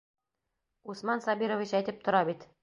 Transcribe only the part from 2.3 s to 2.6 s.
бит...